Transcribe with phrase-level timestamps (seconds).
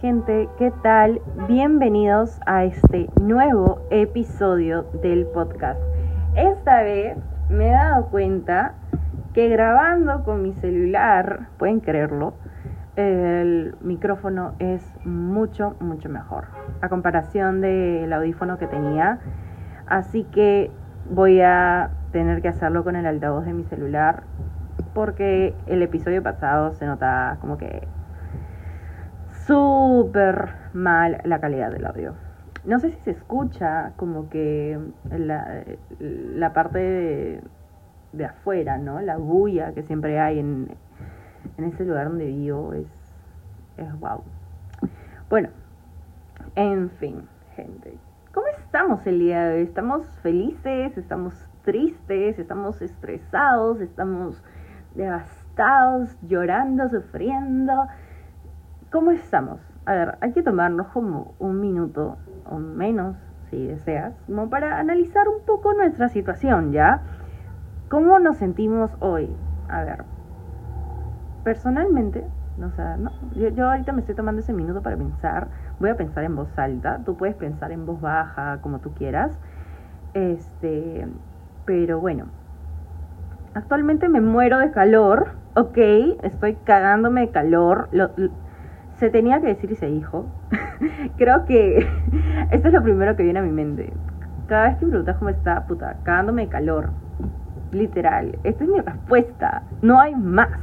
[0.00, 1.20] Gente, ¿qué tal?
[1.48, 5.80] Bienvenidos a este nuevo episodio del podcast.
[6.36, 8.74] Esta vez me he dado cuenta
[9.34, 12.34] que grabando con mi celular, pueden creerlo,
[12.94, 16.44] el micrófono es mucho, mucho mejor
[16.80, 19.18] a comparación del audífono que tenía.
[19.88, 20.70] Así que
[21.10, 24.22] voy a tener que hacerlo con el altavoz de mi celular
[24.94, 27.88] porque el episodio pasado se nota como que
[29.48, 32.14] súper mal la calidad del audio.
[32.66, 34.78] No sé si se escucha como que
[35.10, 37.40] la, parte de,
[38.12, 39.00] de, afuera, ¿no?
[39.00, 40.68] La bulla que siempre hay en,
[41.56, 42.86] en ese lugar donde vivo es,
[43.78, 44.22] es wow.
[45.30, 45.48] Bueno,
[46.54, 47.94] en fin, gente.
[48.34, 49.62] ¿Cómo estamos el día de hoy?
[49.62, 50.98] ¿Estamos felices?
[50.98, 51.34] ¿Estamos
[51.64, 52.38] tristes?
[52.38, 53.80] ¿Estamos estresados?
[53.80, 54.42] ¿Estamos
[54.94, 56.14] devastados?
[56.20, 56.90] ¿Llorando?
[56.90, 57.86] ¿Sufriendo?
[58.90, 59.60] ¿Cómo estamos?
[59.84, 62.16] A ver, hay que tomarnos como un minuto
[62.46, 63.16] o menos,
[63.50, 67.02] si deseas, como para analizar un poco nuestra situación, ¿ya?
[67.90, 69.36] ¿Cómo nos sentimos hoy?
[69.68, 70.04] A ver,
[71.42, 72.24] personalmente,
[72.56, 75.96] no sé, no, yo, yo, ahorita me estoy tomando ese minuto para pensar, voy a
[75.96, 79.38] pensar en voz alta, tú puedes pensar en voz baja, como tú quieras,
[80.14, 81.06] este,
[81.66, 82.30] pero bueno,
[83.52, 85.78] actualmente me muero de calor, ok,
[86.22, 88.12] estoy cagándome de calor, lo,
[88.98, 90.26] se tenía que decir y se dijo.
[91.16, 91.78] Creo que
[92.50, 93.92] esto es lo primero que viene a mi mente.
[94.46, 96.90] Cada vez que me preguntas cómo está, puta, cagándome de calor.
[97.70, 98.38] Literal.
[98.44, 99.62] Esta es mi respuesta.
[99.82, 100.58] No hay más.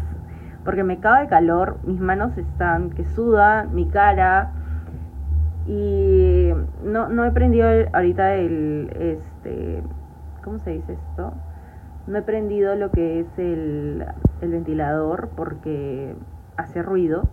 [0.64, 4.52] Porque me cago de calor, mis manos están que sudan, mi cara.
[5.68, 6.52] Y
[6.84, 8.90] no, no he prendido ahorita el.
[9.00, 9.84] Este,
[10.44, 11.34] ¿Cómo se dice esto?
[12.08, 14.06] No he prendido lo que es el,
[14.42, 16.16] el ventilador porque
[16.58, 17.28] hace ruido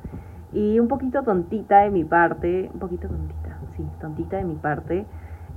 [0.52, 5.06] y un poquito tontita de mi parte, un poquito tontita, sí, tontita de mi parte,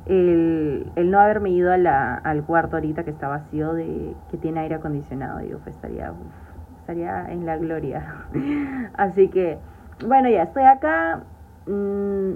[0.05, 4.61] el, el no haberme ido a al cuarto ahorita que está vacío, de que tiene
[4.61, 6.13] aire acondicionado, digo, pues estaría,
[6.79, 8.25] estaría en la gloria.
[8.93, 9.57] Así que,
[10.07, 11.23] bueno, ya estoy acá.
[11.65, 12.33] Mm,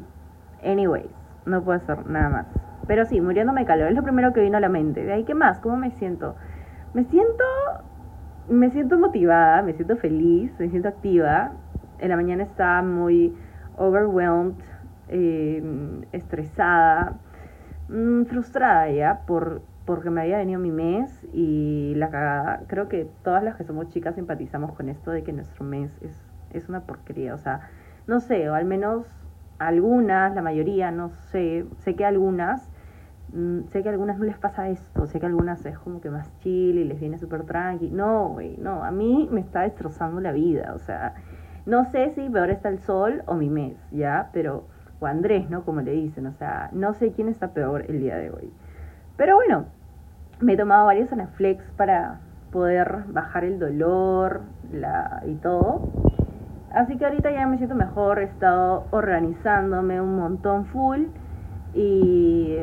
[0.66, 1.12] anyways,
[1.46, 2.46] no puedo hacer nada más.
[2.88, 5.06] Pero sí, muriéndome de calor, es lo primero que vino a la mente.
[5.06, 5.60] De ahí, ¿qué más?
[5.60, 6.36] ¿Cómo me siento?
[6.94, 7.44] Me siento,
[8.50, 11.52] me siento motivada, me siento feliz, me siento activa
[12.00, 13.36] en la mañana estaba muy
[13.78, 14.56] overwhelmed,
[15.10, 15.64] eh,
[16.12, 17.20] estresada,
[17.88, 22.62] mmm, frustrada ya por porque me había venido mi mes y la cagada.
[22.68, 26.32] Creo que todas las que somos chicas empatizamos con esto de que nuestro mes es,
[26.52, 27.34] es una porquería.
[27.34, 27.62] O sea,
[28.06, 29.08] no sé, o al menos
[29.58, 32.70] algunas, la mayoría, no sé, sé que algunas,
[33.34, 36.02] mmm, sé que a algunas no les pasa esto, sé que a algunas es como
[36.02, 37.90] que más chill y les viene súper tranqui.
[37.90, 41.16] No, güey, no, a mí me está destrozando la vida, o sea,
[41.70, 44.30] no sé si peor está el sol o mi mes, ¿ya?
[44.34, 44.64] Pero,
[45.00, 45.64] o Andrés, ¿no?
[45.64, 48.52] Como le dicen, o sea, no sé quién está peor el día de hoy.
[49.18, 49.66] Pero bueno,
[50.40, 52.22] me he tomado varios Anaflex para
[52.52, 54.42] poder bajar el dolor
[54.74, 55.82] la, y todo.
[56.74, 61.02] Así que ahorita ya me siento mejor, he estado organizándome un montón full
[61.76, 62.58] y,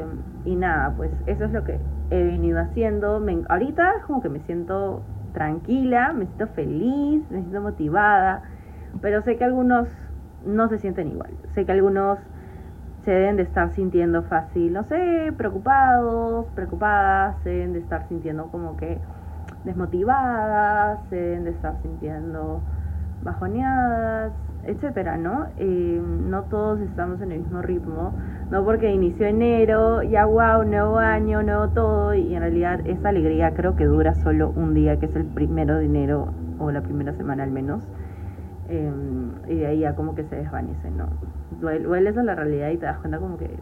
[0.45, 1.79] y nada, pues eso es lo que
[2.11, 3.21] he venido haciendo.
[3.21, 5.01] Me, ahorita como que me siento
[5.33, 8.43] tranquila, me siento feliz, me siento motivada
[9.01, 9.89] pero sé que algunos
[10.45, 11.31] no se sienten igual.
[11.55, 12.19] Sé que algunos
[13.05, 18.49] se deben de estar sintiendo fácil, no sé, preocupados, preocupadas, se deben de estar sintiendo
[18.51, 18.99] como que
[19.65, 22.63] desmotivadas, se deben de estar sintiendo
[23.23, 24.33] bajoneadas,
[24.65, 25.47] etcétera, ¿no?
[25.57, 28.13] Eh, no todos estamos en el mismo ritmo,
[28.51, 33.53] no porque inició enero, ya wow, nuevo año, nuevo todo, y en realidad esa alegría
[33.55, 37.13] creo que dura solo un día, que es el primero de enero, o la primera
[37.15, 37.87] semana al menos.
[38.69, 38.93] Eh,
[39.49, 41.09] y de ahí ya como que se desvanece, ¿no?
[41.61, 43.59] Vuelves a la realidad y te das cuenta como que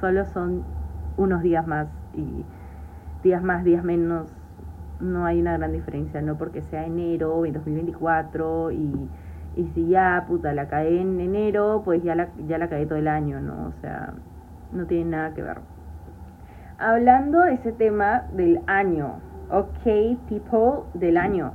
[0.00, 0.62] solo son
[1.16, 2.44] unos días más y
[3.22, 4.32] días más, días menos,
[5.00, 9.10] no hay una gran diferencia, no porque sea enero en 2024 y,
[9.56, 12.98] y si ya, puta, la cae en enero, pues ya la, ya la cae todo
[12.98, 13.66] el año, ¿no?
[13.66, 14.14] O sea,
[14.72, 15.58] no tiene nada que ver.
[16.78, 19.16] Hablando de ese tema del año,
[19.50, 21.52] ok, people, del año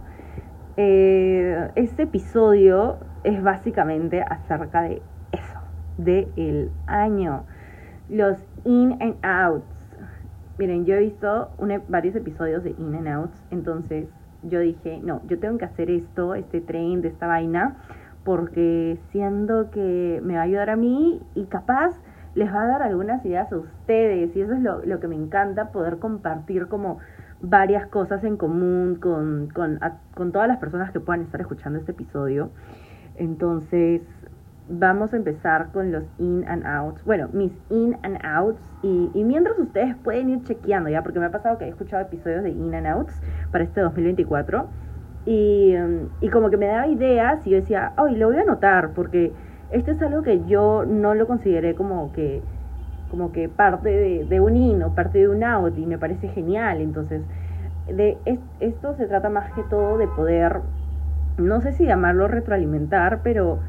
[0.77, 5.01] eh, este episodio es básicamente acerca de
[5.31, 5.59] eso,
[5.97, 7.45] de el año,
[8.09, 9.65] los in and outs.
[10.57, 11.51] Miren, yo he visto
[11.87, 14.07] varios episodios de in and outs, entonces
[14.43, 17.77] yo dije, no, yo tengo que hacer esto, este tren de esta vaina,
[18.23, 21.95] porque siento que me va a ayudar a mí y capaz
[22.35, 25.71] les va a dar algunas ideas a ustedes y eso es lo que me encanta,
[25.71, 26.99] poder compartir como
[27.41, 29.79] varias cosas en común con, con,
[30.15, 32.51] con todas las personas que puedan estar escuchando este episodio.
[33.15, 34.01] Entonces,
[34.69, 37.03] vamos a empezar con los in and outs.
[37.03, 38.61] Bueno, mis in and outs.
[38.83, 41.03] Y, y, mientras ustedes pueden ir chequeando, ¿ya?
[41.03, 43.13] Porque me ha pasado que he escuchado episodios de in and outs
[43.51, 44.67] para este 2024.
[45.25, 45.75] Y,
[46.21, 49.31] y como que me daba ideas y yo decía, ay, lo voy a anotar porque
[49.69, 52.41] esto es algo que yo no lo consideré como que
[53.11, 53.89] como que parte
[54.25, 56.79] de, un in o parte de un out y me parece genial.
[56.79, 57.21] Entonces,
[57.87, 58.17] de
[58.61, 60.61] esto se trata más que todo de poder,
[61.37, 63.59] no sé si llamarlo retroalimentar, pero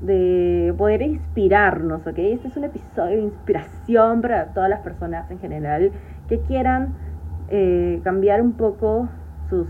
[0.00, 2.18] de poder inspirarnos, ¿ok?
[2.18, 5.92] Este es un episodio de inspiración para todas las personas en general
[6.26, 6.94] que quieran
[7.50, 9.10] eh, cambiar un poco
[9.50, 9.68] sus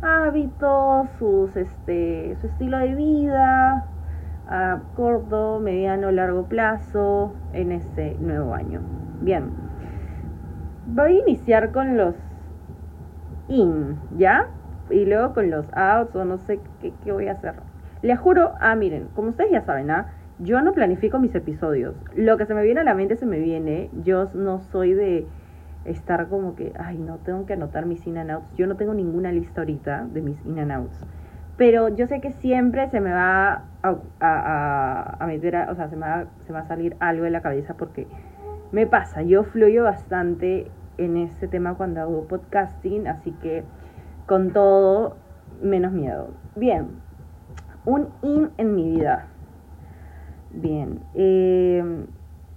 [0.00, 3.91] hábitos, sus, este, su estilo de vida
[4.48, 8.80] a corto, mediano, largo plazo en este nuevo año.
[9.20, 9.50] Bien,
[10.86, 12.14] voy a iniciar con los
[13.48, 14.48] in, ¿ya?
[14.90, 17.54] Y luego con los outs o no sé qué, qué voy a hacer.
[18.02, 20.08] Les juro, ah, miren, como ustedes ya saben, ¿ah?
[20.38, 21.94] Yo no planifico mis episodios.
[22.16, 23.90] Lo que se me viene a la mente se me viene.
[24.02, 25.28] Yo no soy de
[25.84, 28.52] estar como que, ay, no, tengo que anotar mis in and outs.
[28.56, 31.06] Yo no tengo ninguna lista ahorita de mis in and outs.
[31.56, 35.96] Pero yo sé que siempre se me va a, a, a meter, o sea, se
[35.96, 38.06] me, va, se me va a salir algo de la cabeza porque
[38.72, 39.22] me pasa.
[39.22, 43.64] Yo fluyo bastante en este tema cuando hago podcasting, así que
[44.26, 45.16] con todo,
[45.60, 46.30] menos miedo.
[46.56, 46.88] Bien,
[47.84, 49.26] un in en mi vida.
[50.50, 52.06] Bien, eh,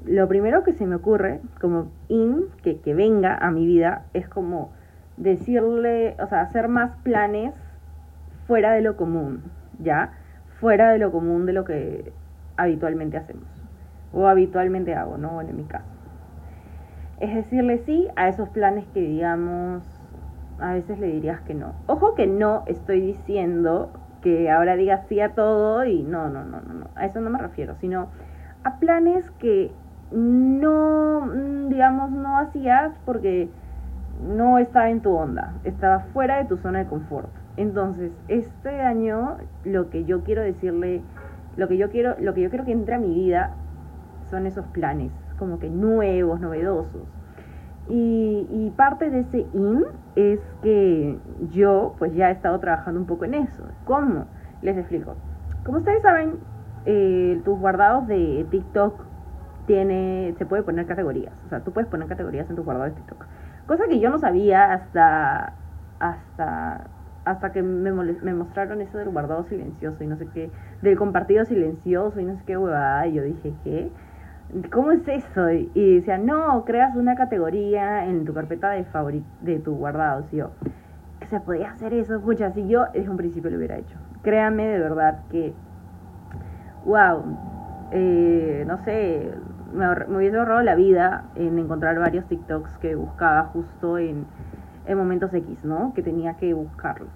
[0.06, 4.28] lo primero que se me ocurre como in, que, que venga a mi vida, es
[4.28, 4.72] como
[5.18, 7.54] decirle, o sea, hacer más planes
[8.48, 9.44] fuera de lo común,
[9.80, 10.14] ¿ya?
[10.60, 12.14] Fuera de lo común de lo que
[12.58, 13.48] habitualmente hacemos.
[14.14, 15.32] O habitualmente hago, ¿no?
[15.32, 15.86] Bueno, en mi caso.
[17.20, 19.84] Es decirle sí a esos planes que digamos,
[20.60, 21.74] a veces le dirías que no.
[21.88, 26.62] Ojo que no estoy diciendo que ahora digas sí a todo y no, no, no,
[26.62, 28.10] no, no, a eso no me refiero, sino
[28.64, 29.72] a planes que
[30.12, 33.50] no, mm, digamos, no hacías porque
[34.28, 37.30] no estaba en tu onda, estaba fuera de tu zona de confort.
[37.58, 41.02] Entonces, este año lo que yo quiero decirle,
[41.56, 43.52] lo que yo quiero, lo que yo quiero que entre a mi vida
[44.30, 47.04] son esos planes, como que nuevos, novedosos.
[47.88, 49.86] Y, parte de ese in
[50.16, 51.18] es que
[51.52, 53.64] yo pues ya he estado trabajando un poco en eso.
[53.86, 54.26] ¿Cómo?
[54.62, 55.16] Les explico.
[55.64, 56.40] Como ustedes saben,
[56.86, 59.02] eh, tus guardados de TikTok
[59.68, 61.34] tiene, se puede poner categorías.
[61.46, 63.26] O sea, tú puedes poner categorías en tus guardados de TikTok.
[63.68, 65.54] Cosa que yo no sabía hasta,
[66.00, 66.88] hasta,
[67.26, 70.52] hasta que me, me mostraron eso del guardado silencioso y no sé qué,
[70.82, 73.08] del compartido silencioso y no sé qué huevada.
[73.08, 73.92] Y yo dije, ¿qué?
[74.72, 75.50] ¿cómo es eso?
[75.52, 78.86] Y decía, no, creas una categoría en tu carpeta de
[79.42, 80.26] de tu guardado.
[80.32, 80.52] Y yo,
[81.30, 83.98] se podía hacer eso, escucha, si yo desde un principio lo hubiera hecho.
[84.22, 85.54] Créanme de verdad que,
[86.86, 87.24] wow,
[87.92, 89.32] eh, no sé,
[89.74, 94.26] me, hubiese ahorrado la vida en encontrar varios TikToks que buscaba justo en,
[94.86, 95.94] en momentos X, ¿no?
[95.94, 97.10] Que tenía que buscarlos.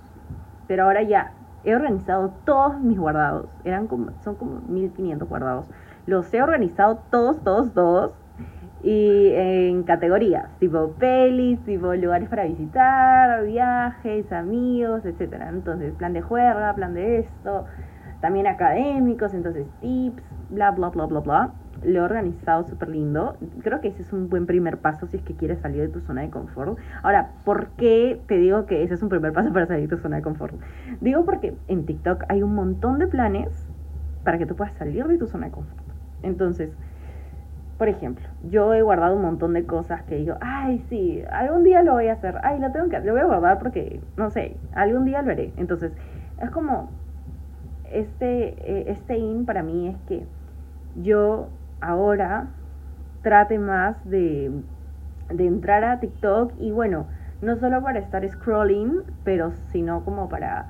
[0.67, 1.33] Pero ahora ya,
[1.63, 3.47] he organizado todos mis guardados.
[3.63, 5.65] Eran como, son como 1500 guardados
[6.09, 8.13] los he organizado todos, todos, todos.
[8.81, 15.49] Y en categorías, tipo pelis, tipo lugares para visitar, viajes, amigos, etcétera.
[15.49, 17.65] Entonces, plan de juerga, plan de esto,
[18.21, 21.51] también académicos, entonces tips, bla, bla, bla, bla, bla.
[21.83, 23.37] Lo he organizado súper lindo.
[23.61, 26.01] Creo que ese es un buen primer paso si es que quieres salir de tu
[26.01, 26.77] zona de confort.
[27.03, 30.01] Ahora, ¿por qué te digo que ese es un primer paso para salir de tu
[30.01, 30.55] zona de confort?
[31.01, 33.67] Digo porque en TikTok hay un montón de planes
[34.23, 35.79] para que tú puedas salir de tu zona de confort.
[36.21, 36.75] Entonces,
[37.77, 41.81] por ejemplo, yo he guardado un montón de cosas que digo, ay, sí, algún día
[41.81, 44.57] lo voy a hacer, ay, lo tengo que, lo voy a guardar porque, no sé,
[44.73, 45.53] algún día lo haré.
[45.55, 45.93] Entonces,
[46.41, 46.89] es como,
[47.89, 50.25] este, eh, este in para mí es que
[50.95, 51.47] yo
[51.81, 52.47] ahora
[53.21, 54.51] trate más de,
[55.29, 57.07] entrar a TikTok y bueno,
[57.41, 60.67] no solo para estar scrolling, pero sino como para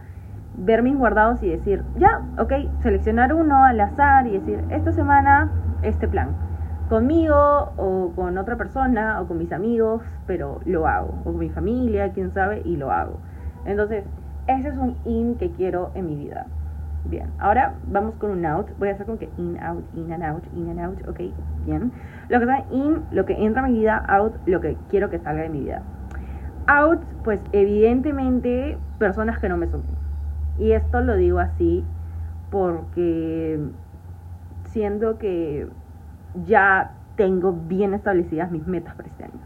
[0.58, 5.52] ver mis guardados y decir, ya, ok, seleccionar uno al azar y decir, esta semana,
[5.82, 6.36] este plan.
[6.90, 11.14] Conmigo o con otra persona o con mis amigos, pero lo hago.
[11.22, 13.20] O con mi familia, quién sabe, y lo hago.
[13.66, 14.04] Entonces,
[14.48, 16.48] ese es un in que quiero en mi vida.
[17.06, 18.68] Bien, ahora vamos con un out.
[18.78, 21.20] Voy a hacer como que in, out, in and out, in and out, ok,
[21.66, 21.92] bien.
[22.28, 25.20] Lo que está in, lo que entra en mi vida, out, lo que quiero que
[25.20, 25.82] salga de mi vida.
[26.68, 29.82] Out, pues evidentemente personas que no me son
[30.60, 31.86] y esto lo digo así
[32.52, 33.60] porque
[34.66, 35.68] siendo que
[36.46, 39.40] ya tengo bien establecidas mis metas para este año.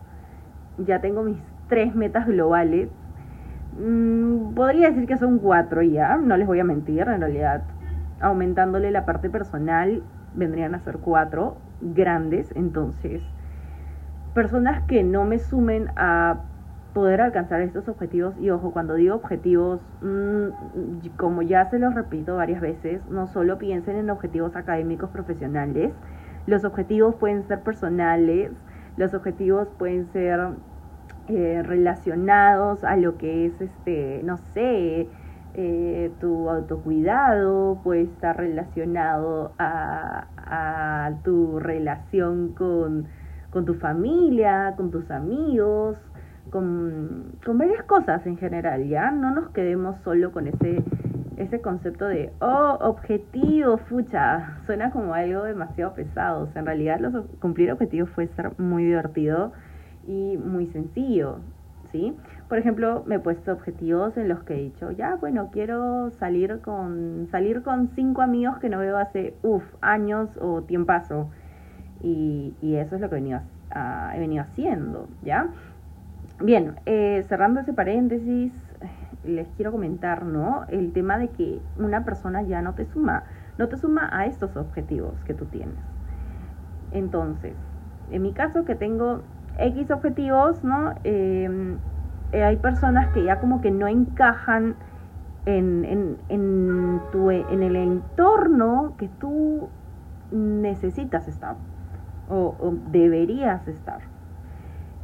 [0.79, 1.38] Ya tengo mis
[1.69, 2.89] tres metas globales.
[3.77, 7.63] Mm, podría decir que son cuatro ya, no les voy a mentir, en realidad
[8.19, 10.03] aumentándole la parte personal,
[10.33, 12.51] vendrían a ser cuatro grandes.
[12.55, 13.21] Entonces,
[14.33, 16.41] personas que no me sumen a
[16.93, 22.35] poder alcanzar estos objetivos, y ojo, cuando digo objetivos, mm, como ya se los repito
[22.35, 25.91] varias veces, no solo piensen en objetivos académicos profesionales,
[26.45, 28.51] los objetivos pueden ser personales,
[28.95, 30.39] los objetivos pueden ser
[31.29, 35.07] eh, relacionados a lo que es, este, no sé,
[35.53, 40.27] eh, tu autocuidado, puede estar relacionado a,
[41.23, 43.07] tu relación con,
[43.49, 45.97] con tu familia, con tus amigos,
[46.49, 49.11] con, con varias cosas en general, ¿ya?
[49.11, 50.83] No nos quedemos solo con ese,
[51.37, 56.43] ese concepto de, oh, objetivo, fucha, suena como algo demasiado pesado.
[56.43, 59.53] O sea, en realidad los, cumplir objetivos puede ser muy divertido
[60.07, 61.39] y muy sencillo,
[61.91, 62.15] ¿sí?
[62.50, 66.60] Por ejemplo, me he puesto objetivos en los que he dicho, ya, bueno, quiero salir
[66.62, 71.29] con, salir con cinco amigos que no veo hace, uff, años o tiempazo.
[72.01, 73.41] Y, y eso es lo que he venido,
[74.41, 75.50] haciendo, ¿ya?
[76.39, 78.51] Bien, eh, cerrando ese paréntesis,
[79.24, 80.65] les quiero comentar, ¿no?
[80.67, 83.24] El tema de que una persona ya no te suma,
[83.57, 85.77] no te suma a estos objetivos que tú tienes.
[86.91, 87.55] Entonces,
[88.12, 89.24] en mi caso que tengo
[89.57, 90.93] X objetivos, ¿no?
[91.03, 91.77] Em,
[92.31, 94.75] eh, hay personas que ya como que no encajan
[95.45, 99.69] en, en, en, tu, en el entorno que tú
[100.31, 101.55] necesitas estar
[102.29, 104.00] o deberías estar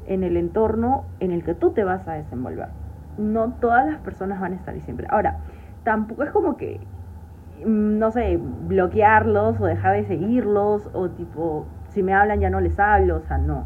[0.09, 2.69] en el entorno en el que tú te vas a desenvolver.
[3.17, 5.07] No todas las personas van a estar ahí siempre.
[5.09, 5.37] Ahora,
[5.83, 6.79] tampoco es como que,
[7.65, 8.37] no sé,
[8.67, 13.21] bloquearlos o dejar de seguirlos o tipo, si me hablan ya no les hablo, o
[13.21, 13.65] sea, no.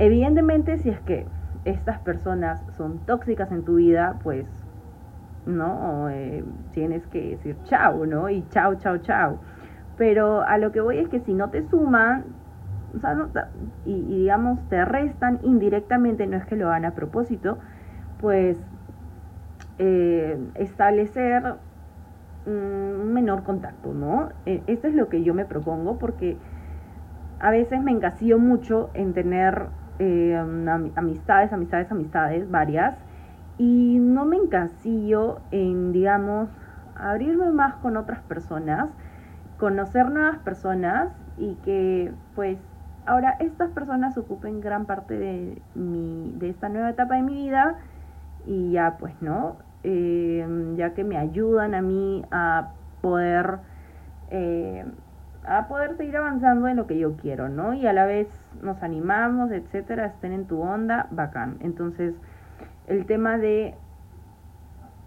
[0.00, 1.26] Evidentemente, si es que
[1.66, 4.48] estas personas son tóxicas en tu vida, pues,
[5.44, 6.08] ¿no?
[6.08, 6.42] Eh,
[6.72, 8.30] tienes que decir chao, ¿no?
[8.30, 9.40] Y chao, chao, chao.
[9.98, 12.24] Pero a lo que voy es que si no te suman,
[12.94, 13.14] o sea,
[13.84, 17.58] y, digamos te restan indirectamente, no es que lo hagan a propósito,
[18.18, 18.56] pues
[19.76, 21.42] eh, establecer
[22.46, 24.30] un menor contacto, ¿no?
[24.46, 26.38] E, esto es lo que yo me propongo porque
[27.38, 29.68] a veces me encasillo mucho en tener
[30.00, 30.36] eh,
[30.96, 32.96] amistades, amistades, amistades, varias,
[33.58, 36.48] y no me encasillo en, digamos,
[36.96, 38.90] abrirme más con otras personas,
[39.58, 42.58] conocer nuevas personas y que pues
[43.06, 47.76] Ahora, estas personas ocupen gran parte de, mi, de esta nueva etapa de mi vida
[48.46, 49.56] y ya pues, ¿no?
[49.82, 53.58] Eh, ya que me ayudan a mí a poder,
[54.30, 54.84] eh,
[55.50, 57.74] a poder seguir avanzando en lo que yo quiero, ¿no?
[57.74, 58.28] Y a la vez
[58.62, 61.56] nos animamos, etcétera, estén en tu onda, bacán.
[61.58, 62.14] Entonces,
[62.86, 63.74] el tema de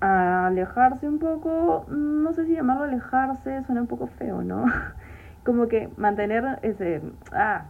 [0.02, 4.66] alejarse un poco, no sé si llamarlo alejarse, suena un poco feo, ¿no?
[5.46, 7.66] Como que mantener ese, ah,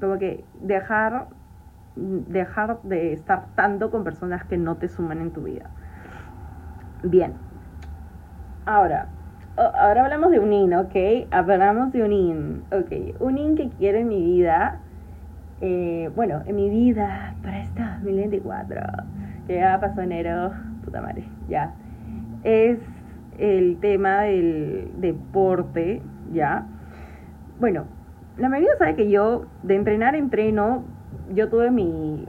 [0.00, 1.26] como que dejar,
[1.96, 5.70] dejar de estar tanto con personas que no te suman en tu vida.
[7.02, 7.34] Bien.
[8.66, 9.08] Ahora,
[9.58, 11.26] ahora hablamos de un in, ¿ok?
[11.30, 12.62] Hablamos de un in.
[12.72, 14.80] Ok, un in que quiero en mi vida.
[15.60, 18.80] Eh, bueno, en mi vida para este 2024,
[19.46, 20.52] que ya pasó enero,
[20.84, 21.72] puta madre, ya.
[22.44, 22.78] Es
[23.38, 26.00] el tema del deporte,
[26.32, 26.64] ¿ya?
[27.58, 27.86] Bueno,
[28.36, 30.84] la mayoría sabe que yo de entrenar entreno,
[31.34, 32.24] yo tuve mi,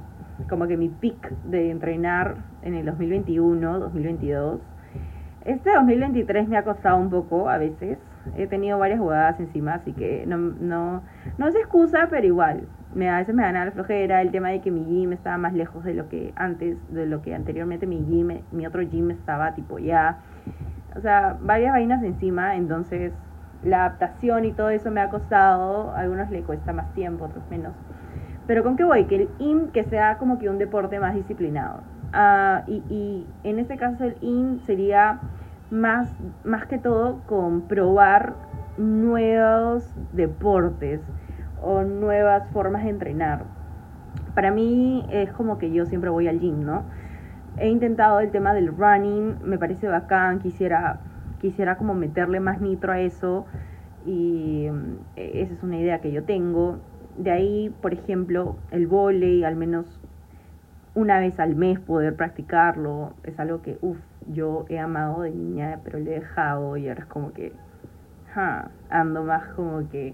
[0.50, 4.60] como que mi pick de entrenar en el 2021, 2022.
[5.46, 7.98] Este 2023 me ha costado un poco a veces.
[8.36, 11.02] He tenido varias jugadas encima, así que no, no,
[11.38, 12.68] no es excusa, pero igual.
[12.94, 15.54] Me, a veces me gana la flojera el tema de que mi gym estaba más
[15.54, 19.56] lejos de lo que antes, de lo que anteriormente mi gym, mi otro gym estaba
[19.56, 20.18] tipo ya.
[20.96, 23.14] O sea, varias vainas encima, entonces
[23.64, 27.44] la adaptación y todo eso me ha costado, a algunos le cuesta más tiempo, otros
[27.50, 27.74] menos.
[28.48, 31.82] Pero con qué voy, que el IN que sea como que un deporte más disciplinado.
[32.12, 35.20] Ah, y, y, en este caso el IN sería
[35.70, 36.12] más,
[36.44, 38.34] más que todo con probar
[38.78, 41.02] nuevos deportes
[41.62, 43.44] o nuevas formas de entrenar.
[44.34, 46.84] Para mí es como que yo siempre voy al gym, ¿no?
[47.58, 51.02] He intentado el tema del running, me parece bacán, quisiera
[51.40, 53.46] quisiera como meterle más nitro a eso
[54.06, 56.80] y mm, esa es una idea que yo tengo.
[57.18, 59.99] De ahí, por ejemplo, el volei, al menos
[61.00, 65.80] una vez al mes poder practicarlo, es algo que, uff, yo he amado de niña,
[65.84, 67.54] pero le he dejado y ahora es como que,
[68.90, 70.14] ando más como que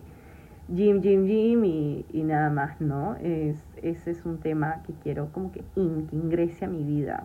[0.68, 3.16] gym, gym, gym y, y nada más, ¿no?
[3.16, 7.24] Es, ese es un tema que quiero como que, in, que ingrese a mi vida.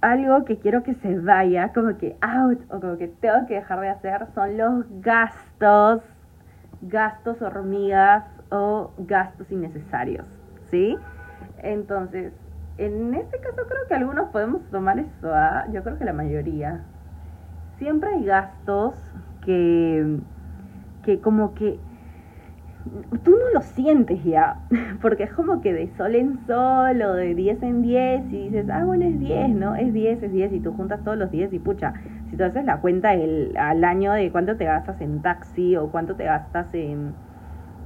[0.00, 3.80] algo que quiero que se vaya, como que out, o como que tengo que dejar
[3.80, 6.02] de hacer, son los gastos,
[6.80, 10.26] gastos hormigas o gastos innecesarios,
[10.70, 10.96] ¿sí?
[11.62, 12.32] Entonces,
[12.78, 15.66] en este caso creo que algunos podemos tomar eso, ¿ah?
[15.72, 16.80] yo creo que la mayoría.
[17.78, 18.94] Siempre hay gastos
[19.44, 20.18] que,
[21.04, 21.78] que como que
[23.24, 24.56] tú no lo sientes ya,
[25.02, 28.66] porque es como que de sol en sol o de 10 en 10 y dices,
[28.70, 29.76] ah, bueno, es 10, ¿no?
[29.76, 31.94] Es 10, es 10 y tú juntas todos los 10 y pucha,
[32.30, 35.90] si tú haces la cuenta el, al año de cuánto te gastas en taxi o
[35.90, 37.14] cuánto te gastas en,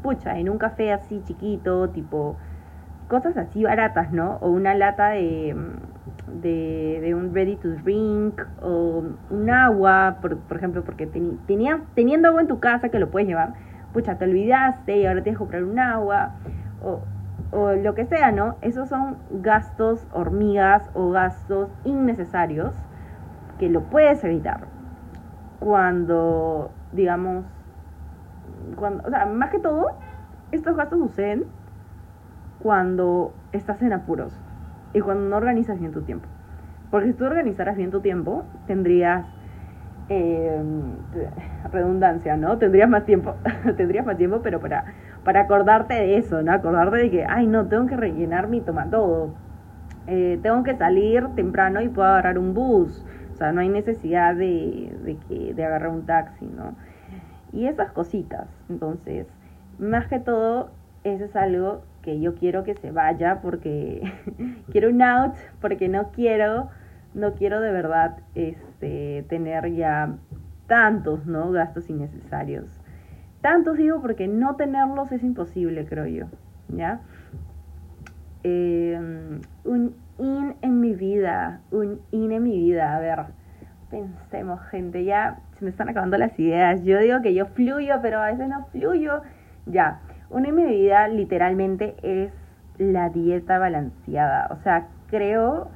[0.02, 2.38] pucha, en un café así chiquito, tipo,
[3.08, 4.38] cosas así baratas, ¿no?
[4.40, 5.56] O una lata de,
[6.40, 12.40] de, un ready to drink o un agua, por, por ejemplo, porque tenía, teniendo agua
[12.40, 13.54] en tu casa que lo puedes llevar
[13.94, 16.32] pucha, te olvidaste y ahora tienes que comprar un agua,
[16.82, 17.00] o,
[17.56, 18.56] o lo que sea, ¿no?
[18.60, 22.74] Esos son gastos hormigas o gastos innecesarios
[23.58, 24.66] que lo puedes evitar
[25.60, 27.44] cuando, digamos,
[28.76, 29.92] cuando, o sea, más que todo,
[30.50, 31.44] estos gastos suceden
[32.64, 34.32] cuando estás en apuros
[34.94, 36.26] y cuando no organizas bien tu tiempo.
[36.90, 39.26] Porque si tú organizaras bien tu tiempo, tendrías
[40.08, 40.62] eh,
[41.70, 42.56] redundancia, ¿no?
[42.56, 43.34] Tendrías más tiempo,
[43.76, 44.86] tendrías más tiempo, pero para,
[45.24, 46.52] para acordarte de eso, ¿no?
[46.52, 49.34] Acordarte de que, ay, no, tengo que rellenar mi toma todo.
[50.06, 53.04] Eh, tengo que salir temprano y puedo agarrar un bus.
[53.34, 56.74] O sea, no hay necesidad de, de, que, de agarrar un taxi, ¿no?
[57.52, 58.48] Y esas cositas.
[58.70, 59.26] Entonces,
[59.78, 60.70] más que todo,
[61.04, 64.02] eso es algo que yo quiero que se vaya porque
[64.70, 66.68] quiero un out, porque no quiero
[67.14, 70.16] no quiero de verdad este, tener ya
[70.66, 71.50] tantos ¿no?
[71.52, 72.66] gastos innecesarios.
[73.40, 76.26] Tantos digo porque no tenerlos es imposible, creo yo.
[76.68, 77.00] ¿Ya?
[78.42, 82.96] Em, un in en mi vida, un in en mi vida.
[82.96, 83.20] A ver,
[83.90, 86.82] pensemos, gente, ya se me están acabando las ideas.
[86.84, 89.22] Yo digo que yo fluyo, pero a veces no fluyo.
[89.66, 92.32] Ya, un in en mi vida literalmente es
[92.78, 94.48] la dieta balanceada.
[94.50, 95.68] O sea, creo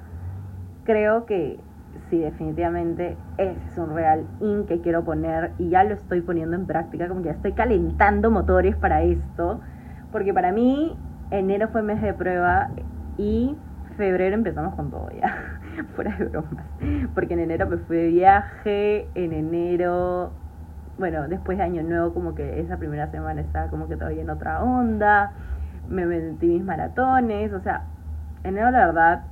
[0.89, 1.61] creo que
[2.09, 6.57] sí, definitivamente ese es un real in que quiero poner y ya lo estoy poniendo
[6.57, 9.61] en práctica, como que ya estoy calentando motores para esto,
[10.11, 10.97] porque para mí
[11.31, 12.71] enero fue mes de prueba
[13.19, 13.55] y
[13.99, 15.37] febrero empezamos con todo ya,
[15.95, 16.65] fuera de bromas,
[17.15, 20.33] porque en enero me fui de viaje, en enero,
[20.99, 24.31] bueno, después de año nuevo como que esa primera semana estaba como que todavía en
[24.31, 25.33] otra onda,
[25.89, 27.85] me metí mis maratones, o sea,
[28.45, 29.23] enero la verdad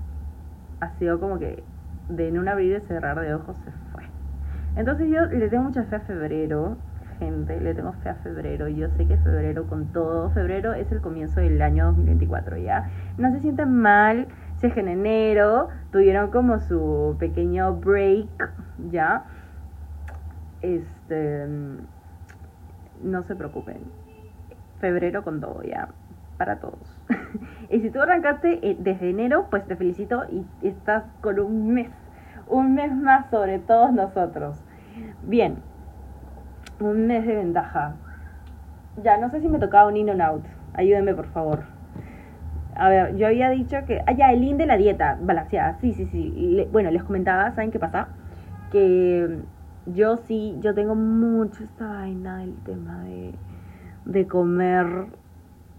[0.81, 1.63] ha sido como que
[2.09, 4.05] de en un abrir y cerrar de ojos se fue.
[4.77, 6.77] Entonces yo le tengo mucha fe a febrero,
[7.19, 8.69] gente, le tengo fe a febrero.
[8.69, 12.91] Yo sé que febrero con todo, febrero es el comienzo del año 2024, ¿ya?
[13.19, 18.53] No se sientan mal si es que en enero tuvieron como su pequeño break,
[18.91, 19.25] ¿ya?
[20.62, 21.47] Este,
[23.03, 23.85] no se preocupen.
[24.81, 25.88] Febrero con todo, ¿ya?
[26.37, 27.01] Para todos.
[27.71, 31.90] y si tú arrancaste eh, desde enero, pues te felicito y estás con un mes,
[32.47, 34.62] un mes más sobre todos nosotros.
[35.23, 35.57] Bien,
[36.81, 37.97] un mes de ventaja.
[39.03, 40.45] Ya, no sé si me tocaba un in and out.
[40.75, 41.61] Ayúdenme, por favor.
[42.75, 44.03] A ver, yo había dicho que.
[44.07, 45.79] Ah, ya, el in de la dieta balanceada.
[45.81, 46.66] Sí, sí, sí.
[46.71, 48.09] bueno, les comentaba, ¿saben qué pasa?
[48.71, 49.40] Que
[49.87, 53.35] yo sí, yo tengo mucho esta vaina del tema de,
[54.05, 54.87] de comer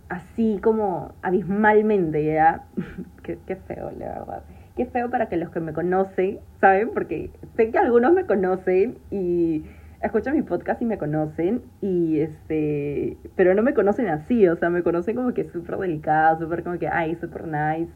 [0.09, 2.65] así como abismalmente, ¿ya?
[3.23, 4.43] qué, qué feo, la verdad.
[4.75, 6.91] Qué feo para que los que me conocen, ¿saben?
[6.93, 9.65] Porque sé que algunos me conocen y
[10.01, 14.69] escuchan mi podcast y me conocen y este, pero no me conocen así, o sea,
[14.69, 17.91] me conocen como que súper delicada, súper como que, ay, súper nice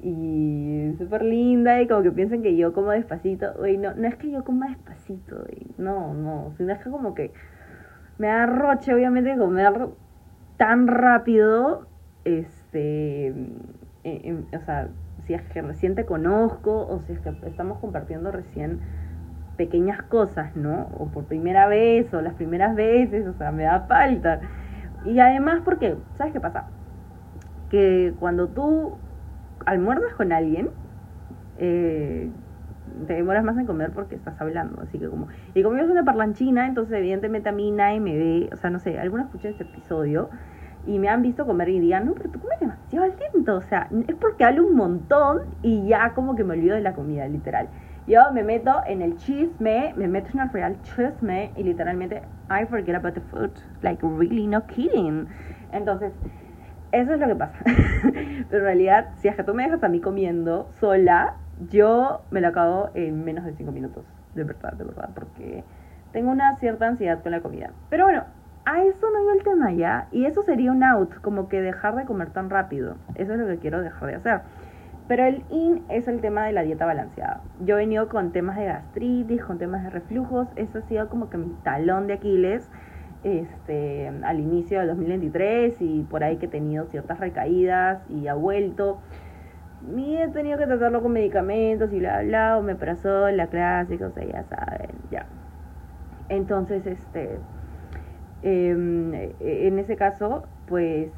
[0.00, 4.16] y súper linda y como que piensan que yo como despacito, oye, no, no es
[4.16, 5.44] que yo coma despacito,
[5.76, 7.32] no, no, sino es que como que
[8.18, 9.88] me da roche obviamente comer
[10.56, 11.86] tan rápido,
[12.24, 13.32] este,
[14.04, 14.88] o sea,
[15.26, 18.80] si es que recién te conozco o si es que estamos compartiendo recién
[19.56, 20.88] pequeñas cosas, ¿no?
[20.98, 24.40] O por primera vez o las primeras veces, o sea, me da falta.
[25.04, 26.64] Y además porque, ¿sabes qué pasa?
[27.70, 28.98] Que cuando tú
[29.68, 30.70] almuerzas con alguien,
[31.58, 32.30] eh,
[33.06, 35.28] te demoras más en comer porque estás hablando, así que como...
[35.54, 38.70] Y como yo soy una parlanchina, entonces evidentemente a mí nadie me ve, o sea,
[38.70, 40.30] no sé, algunos escuchan este episodio
[40.86, 43.88] y me han visto comer y digan, no, pero tú comes demasiado lento, o sea,
[44.06, 47.68] es porque hablo un montón y ya como que me olvido de la comida, literal.
[48.06, 52.64] Yo me meto en el chisme, me meto en el real chisme y literalmente I
[52.64, 53.52] forget about the food,
[53.82, 55.28] like really no kidding.
[55.72, 56.12] Entonces,
[56.92, 57.58] eso es lo que pasa.
[57.64, 61.34] Pero en realidad, si es que tú me dejas a mí comiendo sola,
[61.70, 65.64] yo me lo acabo en menos de 5 minutos, de verdad, de verdad, porque
[66.12, 67.70] tengo una cierta ansiedad con la comida.
[67.90, 68.24] Pero bueno,
[68.64, 71.96] a eso no iba el tema ya, y eso sería un out, como que dejar
[71.96, 72.96] de comer tan rápido.
[73.14, 74.40] Eso es lo que quiero dejar de hacer.
[75.08, 77.40] Pero el in es el tema de la dieta balanceada.
[77.64, 81.30] Yo he venido con temas de gastritis, con temas de reflujos, eso ha sido como
[81.30, 82.68] que mi talón de Aquiles
[83.24, 88.34] este, al inicio del 2023 y por ahí que he tenido ciertas recaídas y ha
[88.34, 89.00] vuelto.
[89.96, 94.24] Y he tenido que tratarlo con medicamentos y bla, bla, o la clásica, o sea,
[94.24, 95.26] ya saben, ya.
[96.28, 97.38] Entonces, este,
[98.42, 101.10] em, en ese caso, pues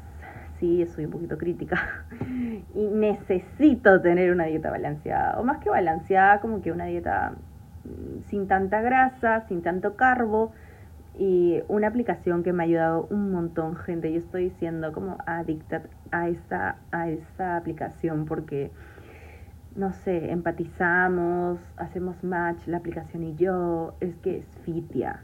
[0.59, 2.05] sí, soy un poquito crítica
[2.75, 7.33] y necesito tener una dieta balanceada, o más que balanceada, como que una dieta
[7.83, 10.53] mm, sin tanta grasa, sin tanto carbo,
[11.17, 14.11] y una aplicación que me ha ayudado un montón, gente.
[14.11, 18.71] Yo estoy siendo como adicta a esta, a esta aplicación porque,
[19.75, 23.95] no sé, empatizamos, hacemos match, la aplicación y yo.
[23.99, 25.21] Es que es Fitia.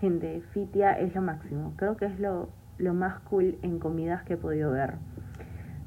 [0.00, 1.72] Gente, Fitia es lo máximo.
[1.76, 4.94] Creo que es lo, lo más cool en comidas que he podido ver.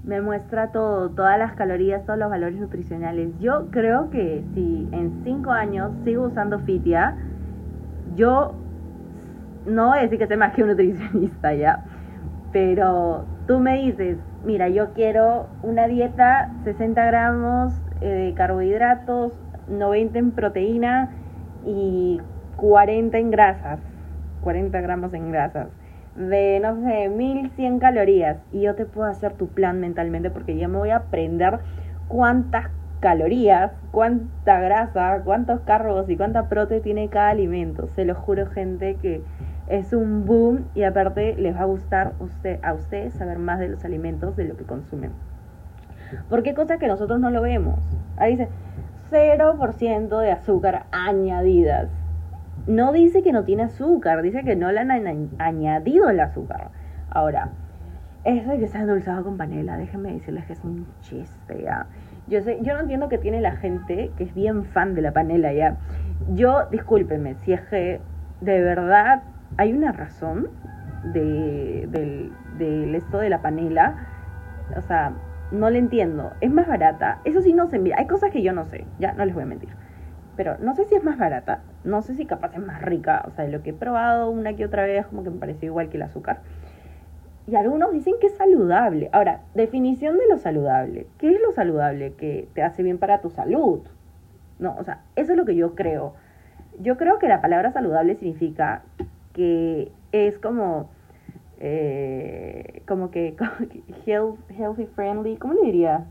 [0.03, 3.37] Me muestra todo, todas las calorías, todos los valores nutricionales.
[3.39, 7.17] Yo creo que si en cinco años sigo usando Fitia,
[8.15, 8.55] yo
[9.67, 11.83] no voy a decir que sea más que un nutricionista ya,
[12.51, 19.33] pero tú me dices, mira, yo quiero una dieta 60 gramos eh, de carbohidratos,
[19.67, 21.11] 90 en proteína
[21.65, 22.21] y
[22.55, 23.79] 40 en grasas,
[24.41, 25.67] 40 gramos en grasas,
[26.15, 30.67] de, no sé, 1100 calorías, y yo te puedo hacer tu plan mentalmente porque ya
[30.67, 31.59] me voy a aprender
[32.07, 37.89] cuántas calorías, cuánta grasa, cuántos carbos y cuánta prote tiene cada alimento.
[37.95, 39.21] Se lo juro, gente, que
[39.69, 42.13] es un boom y aparte les va a gustar
[42.63, 45.11] a ustedes saber más de los alimentos, de lo que consumen.
[46.29, 47.79] Porque cosa que nosotros no lo vemos.
[48.17, 48.49] Ahí dice
[49.11, 51.89] 0% de azúcar añadidas.
[52.65, 54.91] No dice que no tiene azúcar, dice que no le han
[55.37, 56.69] añadido el azúcar.
[57.09, 57.49] Ahora,
[58.23, 61.87] eso de que está endulzado con panela, déjenme decirles que es un chiste ya.
[62.27, 65.13] Yo sé, yo no entiendo que tiene la gente que es bien fan de la
[65.13, 65.77] panela ya.
[66.33, 68.01] Yo, discúlpenme, si es que
[68.41, 69.23] de verdad
[69.57, 70.49] hay una razón
[71.03, 71.87] de,
[72.57, 74.07] del, esto de la panela.
[74.75, 75.13] O sea,
[75.51, 76.33] no le entiendo.
[76.41, 77.19] Es más barata.
[77.25, 77.95] Eso sí no se envía.
[77.97, 78.85] Hay cosas que yo no sé.
[78.99, 79.69] Ya, no les voy a mentir.
[80.35, 81.61] Pero no sé si es más barata.
[81.83, 83.23] No sé si capaz es más rica.
[83.27, 85.89] O sea, lo que he probado una que otra vez como que me pareció igual
[85.89, 86.41] que el azúcar.
[87.47, 89.09] Y algunos dicen que es saludable.
[89.13, 91.07] Ahora, definición de lo saludable.
[91.17, 92.13] ¿Qué es lo saludable?
[92.13, 93.81] Que te hace bien para tu salud.
[94.59, 96.13] No, o sea, eso es lo que yo creo.
[96.79, 98.83] Yo creo que la palabra saludable significa
[99.37, 100.89] que es como,
[101.59, 103.35] eh, como que,
[104.05, 106.05] health, healthy friendly, ¿cómo le diría?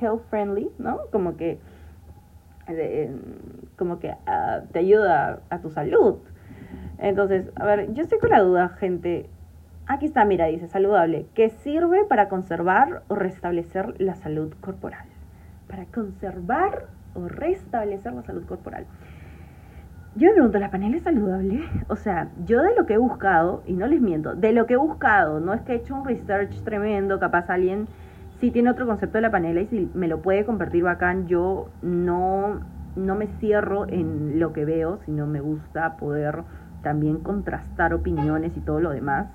[0.00, 0.98] Health friendly, ¿no?
[1.10, 1.58] Como que,
[2.68, 3.10] eh,
[3.78, 6.16] como que ah, te ayuda a tu salud.
[6.98, 9.30] Entonces, a ver, yo estoy con la duda, gente.
[9.86, 15.06] Aquí está, mira, dice saludable, que sirve para conservar o restablecer la salud corporal.
[15.68, 18.86] Para conservar o restablecer la salud corporal.
[20.16, 21.68] Yo me pregunto, ¿la panela es saludable?
[21.88, 24.74] O sea, yo de lo que he buscado, y no les miento, de lo que
[24.74, 27.88] he buscado, no es que he hecho un research tremendo, capaz alguien
[28.38, 31.68] sí tiene otro concepto de la panela y si me lo puede compartir bacán, yo
[31.82, 32.60] no,
[32.94, 36.44] no me cierro en lo que veo, sino me gusta poder
[36.82, 39.26] también contrastar opiniones y todo lo demás.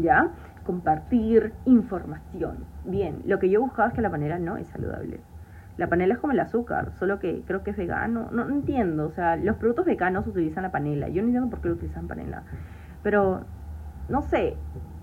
[0.00, 0.30] ¿Ya?
[0.64, 2.64] Compartir información.
[2.86, 5.20] Bien, lo que yo he buscado es que la panela no es saludable.
[5.76, 8.28] La panela es como el azúcar, solo que creo que es vegano.
[8.30, 11.08] No, entiendo, o sea, los productos veganos utilizan la panela.
[11.08, 12.44] Yo no entiendo por qué lo utilizan panela.
[13.02, 13.44] Pero,
[14.08, 14.56] no sé,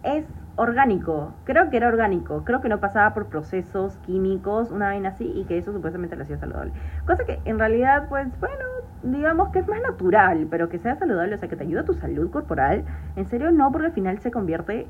[0.04, 1.36] es orgánico.
[1.44, 2.46] Creo que era orgánico.
[2.46, 6.24] Creo que no pasaba por procesos químicos, una vaina así, y que eso supuestamente lo
[6.24, 6.74] hacía saludable.
[7.06, 8.64] Cosa que en realidad, pues, bueno,
[9.04, 11.86] digamos que es más natural, pero que sea saludable, o sea, que te ayuda a
[11.86, 12.86] tu salud corporal.
[13.18, 14.88] En serio, no, porque al final se convierte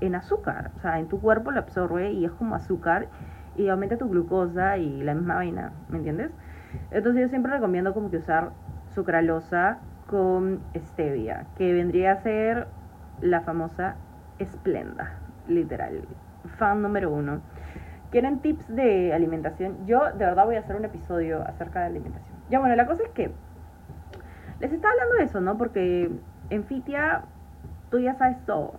[0.00, 0.72] en azúcar.
[0.76, 3.08] O sea, en tu cuerpo lo absorbe y es como azúcar
[3.56, 6.30] y aumenta tu glucosa y la misma vaina, ¿me entiendes?
[6.90, 8.50] Entonces yo siempre recomiendo como que usar
[8.94, 12.68] sucralosa con stevia, que vendría a ser
[13.20, 13.96] la famosa
[14.38, 16.02] esplenda, literal,
[16.58, 17.40] fan número uno.
[18.10, 19.86] ¿Quieren tips de alimentación?
[19.86, 22.38] Yo de verdad voy a hacer un episodio acerca de alimentación.
[22.48, 23.32] Ya bueno, la cosa es que
[24.60, 25.58] les estaba hablando de eso, ¿no?
[25.58, 26.10] Porque
[26.50, 27.22] en Fitia
[27.90, 28.74] tú ya sabes todo,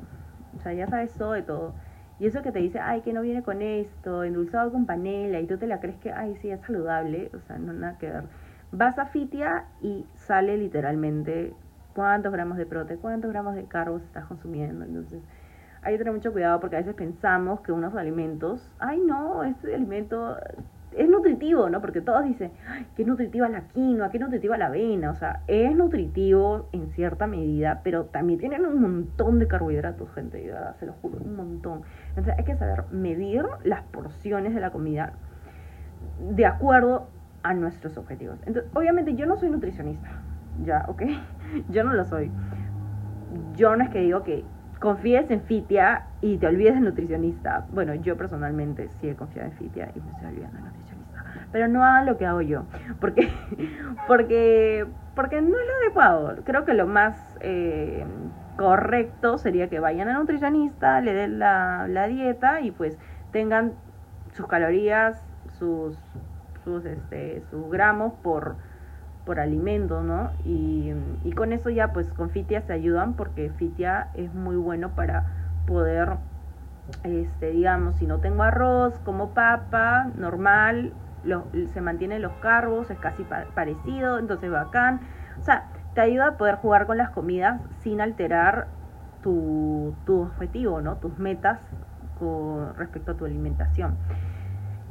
[0.55, 1.75] o sea, ya sabes todo de todo.
[2.19, 5.45] Y eso que te dice, ay, que no viene con esto, endulzado con panela, y
[5.45, 8.23] tú te la crees que, ay, sí, es saludable, o sea, no nada que ver.
[8.71, 11.53] Vas a Fitia y sale literalmente
[11.93, 14.83] cuántos gramos de prote, cuántos gramos de carbos estás consumiendo.
[14.83, 15.21] Entonces,
[15.83, 19.73] hay que tener mucho cuidado porque a veces pensamos que unos alimentos, ay, no, este
[19.73, 20.37] alimento
[20.97, 21.81] es nutritivo, ¿no?
[21.81, 22.51] Porque todos dicen,
[22.95, 25.11] qué nutritiva la quinoa, qué nutritiva la avena.
[25.11, 30.51] O sea, es nutritivo en cierta medida, pero también tienen un montón de carbohidratos, gente,
[30.79, 31.81] se lo juro, un montón.
[32.09, 35.13] Entonces hay que saber medir las porciones de la comida
[36.19, 37.07] de acuerdo
[37.43, 38.39] a nuestros objetivos.
[38.45, 40.09] Entonces, obviamente yo no soy nutricionista,
[40.63, 41.03] ya, ¿ok?
[41.69, 42.29] Yo no lo soy.
[43.55, 44.43] Yo no es que digo que
[44.79, 47.65] confíes en Fitia y te olvides del nutricionista.
[47.71, 50.86] Bueno, yo personalmente sí he confiado en Fitia y me estoy olvidando del nutricionista.
[51.57, 52.65] Pero no hagan lo que hago yo.
[53.01, 53.31] Porque,
[54.07, 56.35] porque, porque no es lo adecuado.
[56.43, 58.05] Creo que lo más eh,
[58.57, 62.99] correcto sería que vayan al nutricionista, le den la, la dieta y pues
[63.31, 63.73] tengan
[64.33, 65.19] sus calorías,
[65.57, 65.97] sus,
[66.63, 68.57] sus, este, sus gramos por
[69.25, 70.29] por alimento, ¿no?
[70.45, 70.93] Y,
[71.35, 75.25] con eso ya pues con Fitia se ayudan porque Fitia es muy bueno para
[75.65, 76.17] poder,
[77.03, 80.93] este, digamos, si no tengo arroz, como papa, normal,
[81.23, 85.01] se mantienen los carbos, es casi parecido, entonces bacán.
[85.39, 88.67] O sea, te ayuda a poder jugar con las comidas sin alterar
[89.21, 90.97] tu, tu objetivo, ¿no?
[90.97, 91.59] Tus metas
[92.19, 93.97] con respecto a tu alimentación.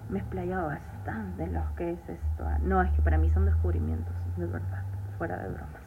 [0.09, 2.45] Me he explayado bastante en lo que es esto.
[2.63, 4.83] No, es que para mí son descubrimientos de verdad,
[5.19, 5.83] fuera de bromas.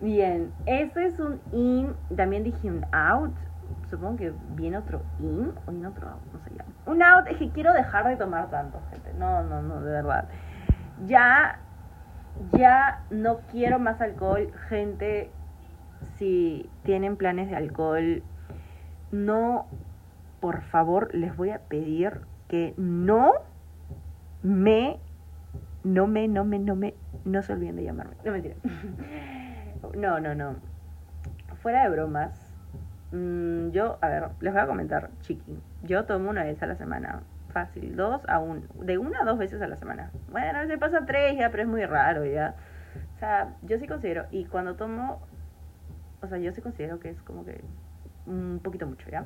[0.00, 3.34] Bien, este es un in, también dije un out,
[3.90, 6.64] supongo que viene otro in o viene otro out, no sé ya.
[6.86, 9.12] Un out es que quiero dejar de tomar tanto, gente.
[9.18, 10.28] No, no, no, de verdad.
[11.06, 11.58] Ya,
[12.52, 15.30] ya no quiero más alcohol, gente.
[16.16, 18.22] Si tienen planes de alcohol,
[19.10, 19.66] no,
[20.40, 23.32] por favor, les voy a pedir que no
[24.42, 25.00] me
[25.86, 26.94] no me, no me, no me,
[27.24, 28.16] no se olviden de llamarme.
[28.24, 28.56] No mentira.
[29.94, 30.56] No, no, no.
[31.62, 32.45] Fuera de bromas,
[33.16, 35.58] mm, yo, a ver, les voy a comentar, chiqui.
[35.82, 37.22] Yo tomo una vez a la semana.
[37.52, 40.10] Fácil, dos a un, de una a dos veces a la semana.
[40.30, 42.54] Bueno, a veces pasa tres ya, pero es muy raro ya.
[43.14, 45.22] O sea, yo sí considero, y cuando tomo,
[46.20, 47.62] o sea, yo sí considero que es como que
[48.26, 49.24] un poquito mucho, ¿ya?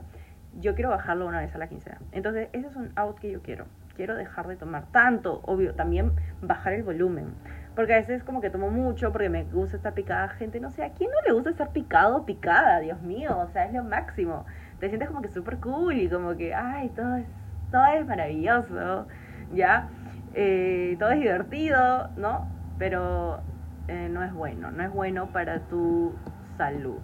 [0.61, 1.99] Yo quiero bajarlo una vez a la quincena.
[2.13, 3.67] Entonces, ese es un out que yo quiero
[4.01, 7.35] quiero dejar de tomar tanto, obvio, también bajar el volumen.
[7.81, 10.29] Porque a veces como que tomo mucho porque me gusta estar picada.
[10.29, 12.79] Gente, no sé, ¿a quién no le gusta estar picado o picada?
[12.81, 14.45] Dios mío, o sea, es lo máximo.
[14.79, 17.27] Te sientes como que súper cool y como que, ay, todo es,
[17.71, 19.09] todo es maravilloso,
[19.55, 19.89] ¿ya?
[20.35, 22.47] Eh, todo es divertido, ¿no?
[22.77, 23.41] Pero
[23.89, 26.15] eh, no es bueno, no es bueno para tu
[26.59, 27.01] salud.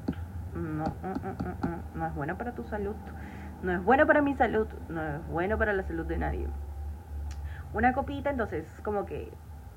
[0.52, 2.96] No, mm, mm, mm, no es bueno para tu salud.
[3.62, 6.46] No es bueno para mi salud, no es bueno para la salud de nadie
[7.76, 9.32] una copita, entonces como que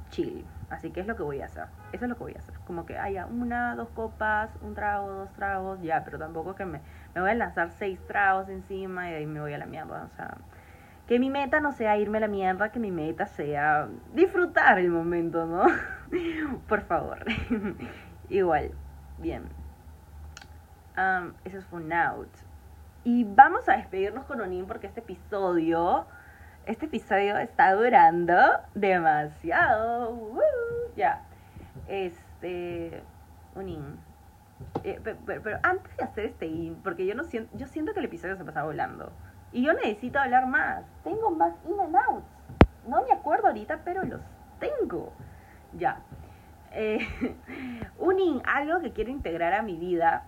[0.09, 0.45] chill.
[0.69, 1.65] Así que es lo que voy a hacer.
[1.91, 2.53] Eso es lo que voy a hacer.
[2.65, 6.81] Como que haya una, dos copas, un trago, dos tragos, ya, pero tampoco que me,
[7.15, 10.03] me voy a lanzar seis tragos encima y de ahí me voy a la mierda.
[10.03, 10.37] O sea,
[11.07, 14.91] que mi meta no sea irme a la mierda, que mi meta sea disfrutar el
[14.91, 15.65] momento, ¿no?
[16.67, 17.25] Por favor.
[18.29, 18.71] Igual,
[19.17, 19.49] bien.
[20.95, 22.29] Um, eso fue un out.
[23.03, 26.05] Y vamos a despedirnos con Onin porque este episodio
[26.69, 28.35] este episodio está durando
[28.75, 30.15] demasiado.
[30.95, 31.23] ya.
[31.87, 33.01] Este.
[33.55, 33.99] Un in.
[34.83, 38.05] Eh, pero, antes de hacer este in, porque yo no siento, yo siento que el
[38.05, 39.11] episodio se pasa volando.
[39.51, 40.83] Y yo necesito hablar más.
[41.03, 42.27] Tengo más in and outs.
[42.87, 44.21] No me acuerdo ahorita, pero los
[44.59, 45.11] tengo.
[45.73, 46.01] Ya.
[46.71, 46.99] Eh,
[47.97, 50.23] un in, algo que quiero integrar a mi vida.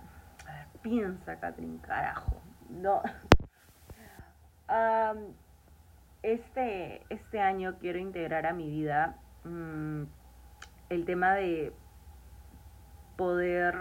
[0.48, 2.42] A ver, piensa, Catherine, carajo.
[2.68, 3.00] No.
[4.68, 5.34] Um,
[6.22, 10.02] este, este año quiero integrar a mi vida mm,
[10.88, 11.72] el tema de
[13.16, 13.74] poder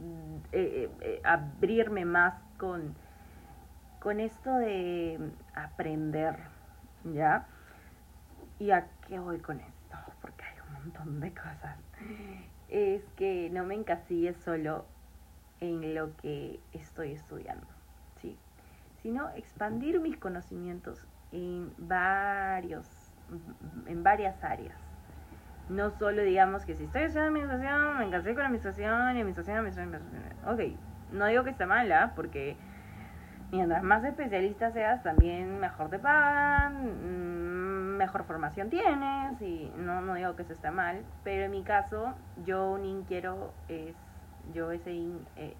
[0.00, 2.94] eh, eh, eh, abrirme más con,
[4.00, 5.18] con esto de
[5.54, 6.36] aprender,
[7.04, 7.46] ¿ya?
[8.58, 9.96] ¿Y a qué voy con esto?
[10.20, 11.78] Porque hay un montón de cosas.
[12.68, 14.86] Es que no me encasille solo
[15.60, 17.66] en lo que estoy estudiando,
[18.20, 18.36] ¿sí?
[19.02, 22.88] Sino expandir mis conocimientos en varios,
[23.86, 24.76] en varias áreas.
[25.68, 29.94] No solo digamos que si estoy estudiando administración, me encansé con administración y administración, administración,
[29.94, 30.54] administración.
[30.54, 30.78] Ok,
[31.12, 32.56] no digo que está mala, porque
[33.50, 40.14] mientras más especialista seas, también mejor te pagan, mm, mejor formación tienes, y no, no
[40.14, 43.96] digo que eso está mal, pero en mi caso, yo un IN quiero es,
[44.52, 45.56] yo ese IN, eh,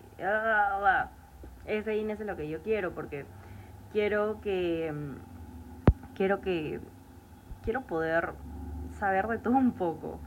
[1.65, 3.27] ese IN es lo que yo quiero, porque
[3.93, 5.36] quiero que mm,
[6.17, 6.81] quiero que
[7.65, 8.31] quiero poder
[8.99, 10.21] saber de todo un poco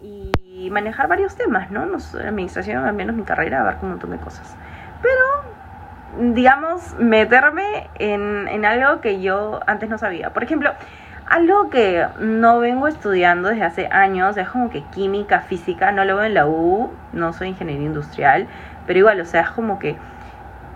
[0.00, 1.86] y manejar varios temas, ¿no?
[1.86, 4.56] no administración, al menos mi carrera, abarca un montón de cosas.
[5.00, 10.30] Pero, digamos, meterme en, en algo que yo antes no sabía.
[10.30, 10.72] Por ejemplo,
[11.28, 16.16] algo que no vengo estudiando desde hace años es como que química, física, no lo
[16.16, 18.48] veo en la U, no soy ingeniería industrial,
[18.86, 19.96] pero igual, o sea, es como que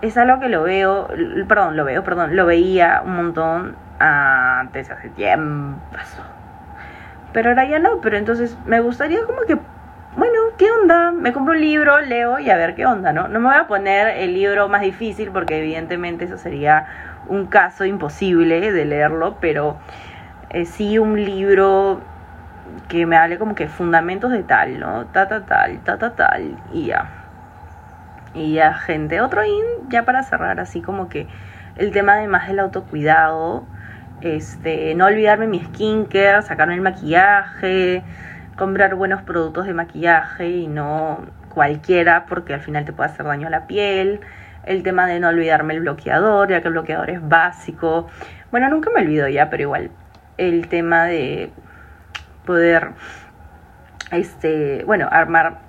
[0.01, 1.09] es algo que lo veo,
[1.47, 5.79] perdón, lo veo, perdón, lo veía un montón antes, hace tiempo.
[7.33, 9.55] Pero ahora ya no, pero entonces me gustaría como que,
[10.15, 11.11] bueno, ¿qué onda?
[11.11, 13.27] Me compro un libro, leo y a ver qué onda, ¿no?
[13.27, 16.87] No me voy a poner el libro más difícil porque evidentemente eso sería
[17.27, 19.77] un caso imposible de leerlo, pero
[20.49, 22.01] eh, sí un libro
[22.87, 25.05] que me hable como que fundamentos de tal, ¿no?
[25.07, 27.09] Ta, ta, tal, ta, ta, tal, y ya.
[28.33, 29.21] Y ya, gente.
[29.21, 31.27] Otro in, ya para cerrar, así como que
[31.75, 33.65] el tema además del autocuidado,
[34.21, 38.03] este, no olvidarme mi skincare, sacarme el maquillaje,
[38.57, 43.47] comprar buenos productos de maquillaje y no cualquiera porque al final te puede hacer daño
[43.47, 44.21] a la piel.
[44.65, 48.07] El tema de no olvidarme el bloqueador, ya que el bloqueador es básico.
[48.51, 49.91] Bueno, nunca me olvido ya, pero igual
[50.37, 51.51] el tema de
[52.45, 52.91] poder,
[54.11, 55.59] este, bueno, armar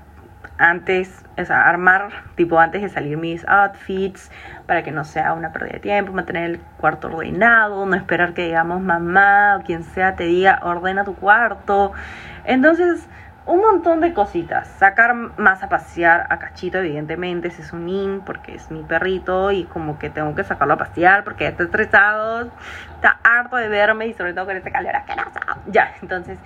[0.58, 4.30] antes, o sea, armar tipo antes de salir mis outfits
[4.66, 8.46] para que no sea una pérdida de tiempo, mantener el cuarto ordenado, no esperar que
[8.46, 11.92] digamos mamá o quien sea te diga ordena tu cuarto.
[12.44, 13.08] Entonces,
[13.48, 14.68] un montón de cositas.
[14.78, 19.50] Sacar más a pasear a Cachito, evidentemente, ese es un in porque es mi perrito
[19.50, 22.50] y como que tengo que sacarlo a pasear porque está estresado,
[22.94, 25.40] está harto de verme y sobre todo con este calor asqueroso.
[25.66, 26.38] Ya, entonces,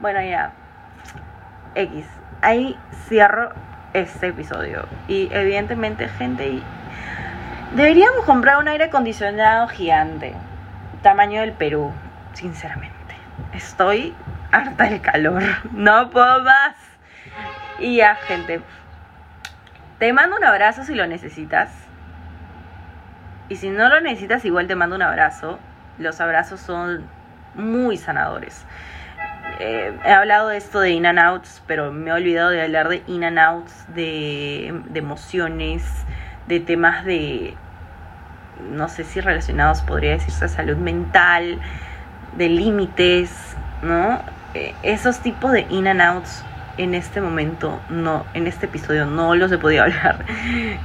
[0.00, 0.50] bueno, ya.
[1.74, 2.04] X.
[2.42, 3.50] Ahí cierro
[3.92, 4.86] este episodio.
[5.08, 6.60] Y evidentemente, gente,
[7.74, 10.34] deberíamos comprar un aire acondicionado gigante.
[11.02, 11.92] Tamaño del Perú,
[12.32, 13.14] sinceramente.
[13.52, 14.14] Estoy
[14.52, 15.42] harta el calor.
[15.72, 16.76] No puedo más.
[17.78, 18.60] Y ya, gente.
[19.98, 21.70] Te mando un abrazo si lo necesitas.
[23.48, 25.58] Y si no lo necesitas, igual te mando un abrazo.
[25.98, 27.06] Los abrazos son
[27.54, 28.64] muy sanadores.
[29.58, 33.02] He hablado de esto de in and outs, pero me he olvidado de hablar de
[33.08, 35.84] in and outs, de, emociones,
[36.46, 37.54] de temas de,
[38.70, 41.58] no sé si relacionados, podría decirse, a salud mental,
[42.36, 44.20] de límites, ¿no?
[44.54, 46.44] Eh, esos tipos de in and outs
[46.76, 50.24] en este momento, no, en este episodio no los he podido hablar.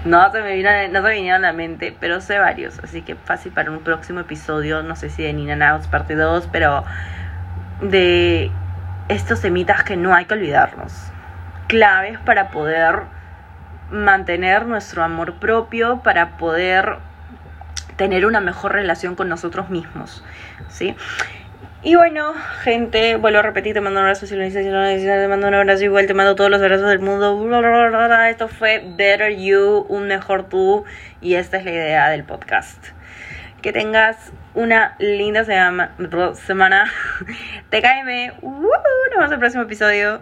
[0.03, 3.13] No se me vino, no se vinieron a la mente, pero sé varios, así que
[3.13, 6.83] fácil para un próximo episodio, no sé si de and outs parte 2, pero
[7.81, 8.51] de
[9.07, 10.93] estos semitas que no hay que olvidarnos.
[11.67, 13.01] Claves para poder
[13.91, 16.97] mantener nuestro amor propio, para poder
[17.95, 20.23] tener una mejor relación con nosotros mismos,
[20.69, 20.95] ¿sí?
[21.85, 24.81] Y bueno, gente, vuelvo a repetir, te mando un abrazo si lo necesitas, si no
[24.81, 27.37] necesitas, te mando un abrazo igual, te mando todos los abrazos del mundo.
[28.29, 30.85] Esto fue Better You, un mejor tú,
[31.19, 32.81] y esta es la idea del podcast.
[33.61, 35.91] Que tengas una linda semana.
[36.45, 36.91] semana.
[37.69, 38.39] TKM.
[38.41, 40.21] Uh, nos vemos en el próximo episodio.